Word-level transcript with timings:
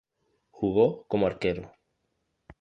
Jugó 0.49 1.03
como 1.05 1.27
Arquero. 1.27 1.75